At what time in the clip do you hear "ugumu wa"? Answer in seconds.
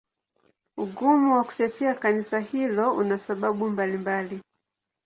0.77-1.43